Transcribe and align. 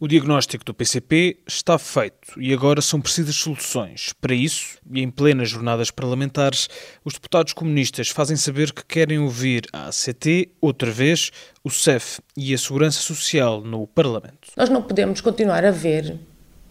O 0.00 0.08
diagnóstico 0.08 0.64
do 0.64 0.74
PCP 0.74 1.38
está 1.46 1.78
feito 1.78 2.40
e 2.40 2.52
agora 2.52 2.82
são 2.82 3.00
precisas 3.00 3.36
soluções. 3.36 4.12
Para 4.20 4.34
isso, 4.34 4.76
e 4.92 5.00
em 5.00 5.08
plenas 5.08 5.48
jornadas 5.48 5.88
parlamentares, 5.88 6.68
os 7.04 7.14
deputados 7.14 7.52
comunistas 7.52 8.08
fazem 8.08 8.36
saber 8.36 8.72
que 8.72 8.84
querem 8.84 9.20
ouvir 9.20 9.68
a 9.72 9.86
ACT, 9.86 10.50
outra 10.60 10.90
vez, 10.90 11.30
o 11.62 11.70
CEF 11.70 12.20
e 12.36 12.52
a 12.52 12.58
Segurança 12.58 12.98
Social 12.98 13.60
no 13.60 13.86
Parlamento. 13.86 14.48
Nós 14.56 14.68
não 14.68 14.82
podemos 14.82 15.20
continuar 15.20 15.64
a 15.64 15.70
ver 15.70 16.18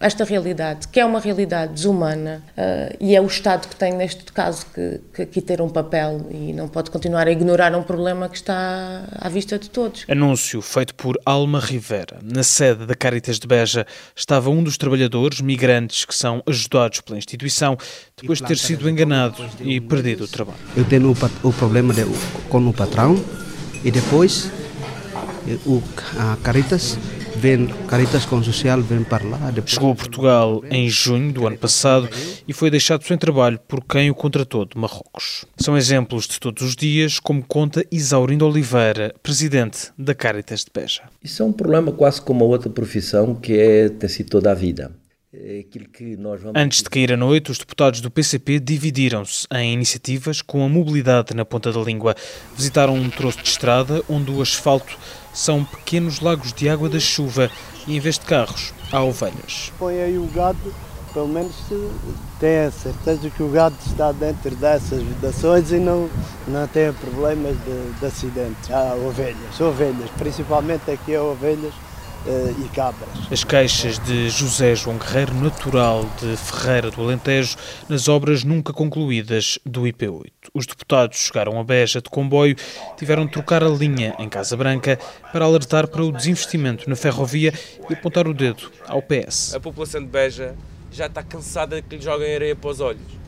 esta 0.00 0.24
realidade, 0.24 0.88
que 0.88 1.00
é 1.00 1.04
uma 1.04 1.20
realidade 1.20 1.72
desumana 1.72 2.42
uh, 2.58 2.96
e 3.00 3.14
é 3.14 3.20
o 3.20 3.26
Estado 3.26 3.68
que 3.68 3.76
tem, 3.76 3.92
neste 3.92 4.32
caso, 4.32 4.66
que, 4.74 5.00
que 5.14 5.22
aqui 5.22 5.40
ter 5.40 5.60
um 5.62 5.68
papel 5.68 6.26
e 6.30 6.52
não 6.52 6.68
pode 6.68 6.90
continuar 6.90 7.26
a 7.26 7.30
ignorar 7.30 7.74
um 7.74 7.82
problema 7.82 8.28
que 8.28 8.36
está 8.36 9.04
à 9.12 9.28
vista 9.28 9.58
de 9.58 9.70
todos. 9.70 10.04
Anúncio 10.08 10.60
feito 10.60 10.94
por 10.94 11.18
Alma 11.24 11.60
Rivera. 11.60 12.18
Na 12.22 12.42
sede 12.42 12.86
da 12.86 12.94
Caritas 12.94 13.38
de 13.38 13.46
Beja 13.46 13.86
estava 14.14 14.50
um 14.50 14.62
dos 14.62 14.76
trabalhadores 14.76 15.40
migrantes 15.40 16.04
que 16.04 16.14
são 16.14 16.42
ajudados 16.46 17.00
pela 17.00 17.16
instituição 17.16 17.78
depois 18.20 18.40
de 18.40 18.46
ter 18.46 18.58
sido 18.58 18.88
enganado 18.88 19.44
e 19.60 19.80
perdido 19.80 20.24
o 20.24 20.28
trabalho. 20.28 20.58
Eu 20.76 20.84
tenho 20.84 21.10
o, 21.10 21.48
o 21.48 21.52
problema 21.52 21.94
de, 21.94 22.04
com 22.48 22.58
o 22.68 22.72
patrão 22.72 23.22
e 23.82 23.90
depois 23.90 24.50
eh, 25.48 25.56
o, 25.66 25.82
a 26.18 26.36
Caritas 26.42 26.98
vem, 27.36 27.66
Caritas 27.88 28.24
com 28.24 28.42
Social 28.42 28.80
vem 28.80 29.04
para 29.04 29.24
lá. 29.24 29.50
Depois... 29.50 29.72
Chegou 29.72 29.92
a 29.92 29.94
Portugal 29.94 30.62
em 30.70 30.88
junho 30.88 31.32
do 31.32 31.46
ano 31.46 31.56
passado 31.56 32.08
e 32.46 32.52
foi 32.52 32.70
deixado 32.70 33.04
sem 33.04 33.16
trabalho 33.16 33.58
por 33.68 33.84
quem 33.84 34.10
o 34.10 34.14
contratou 34.14 34.64
de 34.64 34.78
Marrocos. 34.78 35.44
São 35.56 35.76
exemplos 35.76 36.26
de 36.26 36.38
todos 36.38 36.62
os 36.62 36.76
dias, 36.76 37.18
como 37.18 37.42
conta 37.42 37.84
Isaurindo 37.90 38.46
Oliveira, 38.46 39.14
presidente 39.22 39.90
da 39.98 40.14
Caritas 40.14 40.60
de 40.60 40.70
Beja. 40.74 41.02
Isso 41.22 41.42
é 41.42 41.46
um 41.46 41.52
problema 41.52 41.92
quase 41.92 42.20
como 42.20 42.44
a 42.44 42.48
outra 42.48 42.70
profissão 42.70 43.34
que 43.34 43.58
é 43.58 43.88
ter 43.88 44.08
sido 44.08 44.30
toda 44.30 44.50
a 44.50 44.54
vida. 44.54 44.92
É 45.46 45.62
vamos... 46.38 46.52
Antes 46.54 46.82
de 46.82 46.88
cair 46.88 47.12
a 47.12 47.18
noite, 47.18 47.50
os 47.50 47.58
deputados 47.58 48.00
do 48.00 48.10
PCP 48.10 48.58
dividiram-se 48.58 49.46
em 49.52 49.74
iniciativas 49.74 50.40
com 50.40 50.64
a 50.64 50.68
mobilidade 50.70 51.34
na 51.34 51.44
ponta 51.44 51.70
da 51.70 51.80
língua. 51.80 52.14
Visitaram 52.56 52.94
um 52.94 53.10
troço 53.10 53.42
de 53.42 53.48
estrada 53.48 54.02
onde 54.08 54.30
o 54.30 54.40
asfalto 54.40 54.96
são 55.34 55.62
pequenos 55.62 56.20
lagos 56.20 56.50
de 56.54 56.66
água 56.66 56.88
da 56.88 56.98
chuva 56.98 57.50
e 57.86 57.94
em 57.94 58.00
vez 58.00 58.18
de 58.18 58.24
carros, 58.24 58.72
há 58.90 59.02
ovelhas. 59.02 59.70
Põe 59.78 60.00
aí 60.00 60.16
o 60.16 60.26
gado, 60.28 60.74
pelo 61.12 61.28
menos 61.28 61.54
tem 62.40 62.60
a 62.60 62.70
certeza 62.70 63.28
que 63.28 63.42
o 63.42 63.50
gado 63.50 63.76
está 63.86 64.12
dentro 64.12 64.56
dessas 64.56 65.02
vedações 65.02 65.70
e 65.72 65.76
não, 65.76 66.08
não 66.48 66.66
tem 66.68 66.90
problemas 66.94 67.54
de, 67.58 68.00
de 68.00 68.06
acidentes. 68.06 68.70
Há 68.70 68.94
ovelhas, 68.94 69.60
ovelhas, 69.60 70.08
principalmente 70.16 70.90
aqui 70.90 71.14
há 71.14 71.22
ovelhas 71.22 71.74
e 72.26 72.68
cabras. 72.70 73.08
As 73.30 73.44
queixas 73.44 73.98
de 73.98 74.30
José 74.30 74.74
João 74.74 74.96
Guerreiro, 74.96 75.34
natural 75.34 76.04
de 76.20 76.36
Ferreira 76.36 76.90
do 76.90 77.02
Alentejo, 77.02 77.56
nas 77.88 78.08
obras 78.08 78.44
nunca 78.44 78.72
concluídas 78.72 79.58
do 79.64 79.82
IP8. 79.82 80.32
Os 80.52 80.66
deputados 80.66 81.18
chegaram 81.18 81.58
a 81.58 81.64
Beja 81.64 82.00
de 82.00 82.08
comboio, 82.08 82.56
tiveram 82.96 83.26
de 83.26 83.32
trocar 83.32 83.62
a 83.62 83.68
linha 83.68 84.14
em 84.18 84.28
Casa 84.28 84.56
Branca 84.56 84.98
para 85.32 85.44
alertar 85.44 85.86
para 85.88 86.02
o 86.02 86.12
desinvestimento 86.12 86.88
na 86.88 86.96
ferrovia 86.96 87.52
e 87.88 87.92
apontar 87.92 88.26
o 88.26 88.34
dedo 88.34 88.70
ao 88.86 89.02
PS. 89.02 89.54
A 89.54 89.60
população 89.60 90.00
de 90.00 90.08
Beja 90.08 90.54
já 90.90 91.06
está 91.06 91.22
cansada 91.22 91.76
de 91.76 91.88
que 91.88 91.96
lhe 91.96 92.02
joguem 92.02 92.34
areia 92.34 92.56
para 92.56 92.70
os 92.70 92.80
olhos 92.80 93.23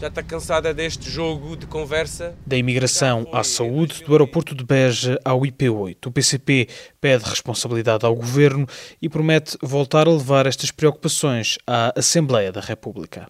já 0.00 0.06
está 0.06 0.22
cansada 0.22 0.72
deste 0.72 1.10
jogo 1.10 1.56
de 1.56 1.66
conversa. 1.66 2.34
Da 2.46 2.56
imigração 2.56 3.26
à 3.32 3.42
saúde, 3.42 4.04
do 4.04 4.12
aeroporto 4.12 4.54
de 4.54 4.64
Beja 4.64 5.18
ao 5.24 5.40
IP8. 5.40 6.06
O 6.06 6.12
PCP 6.12 6.68
pede 7.00 7.24
responsabilidade 7.24 8.06
ao 8.06 8.14
governo 8.14 8.66
e 9.02 9.08
promete 9.08 9.58
voltar 9.60 10.06
a 10.06 10.12
levar 10.12 10.46
estas 10.46 10.70
preocupações 10.70 11.58
à 11.66 11.92
Assembleia 11.98 12.52
da 12.52 12.60
República. 12.60 13.28